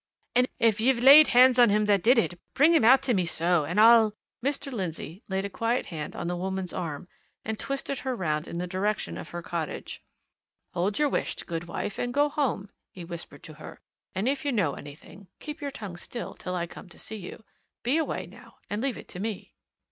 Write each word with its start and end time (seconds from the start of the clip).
And 0.35 0.47
if 0.57 0.79
ye've 0.81 1.03
laid 1.03 1.27
hands 1.27 1.59
on 1.59 1.69
him 1.69 1.85
that 1.85 2.01
did 2.01 2.17
it, 2.17 2.39
bring 2.55 2.73
him 2.73 2.83
out 2.83 3.03
to 3.03 3.13
me, 3.13 3.23
so, 3.27 3.65
and 3.65 3.79
I'll" 3.79 4.15
Mr. 4.43 4.71
Lindsey 4.71 5.21
laid 5.29 5.45
a 5.45 5.47
quiet 5.51 5.85
hand 5.85 6.15
on 6.15 6.25
the 6.25 6.35
woman's 6.35 6.73
arm 6.73 7.07
and 7.45 7.59
twisted 7.59 7.99
her 7.99 8.15
round 8.15 8.47
in 8.47 8.57
the 8.57 8.65
direction 8.65 9.15
of 9.15 9.29
her 9.29 9.43
cottage. 9.43 10.03
"Hold 10.73 10.97
your 10.97 11.09
wisht, 11.09 11.45
good 11.45 11.65
wife, 11.65 11.99
and 11.99 12.15
go 12.15 12.29
home!" 12.29 12.71
he 12.91 13.05
whispered 13.05 13.43
to 13.43 13.53
her. 13.53 13.79
"And 14.15 14.27
if 14.27 14.43
you 14.43 14.51
know 14.51 14.73
anything, 14.73 15.27
keep 15.39 15.61
your 15.61 15.69
tongue 15.69 15.97
still 15.97 16.33
till 16.33 16.55
I 16.55 16.65
come 16.65 16.89
to 16.89 16.97
see 16.97 17.17
you. 17.17 17.43
Be 17.83 17.97
away, 17.97 18.25
now, 18.25 18.55
and 18.71 18.81
leave 18.81 18.97
it 18.97 19.07
to 19.09 19.19
me." 19.19 19.53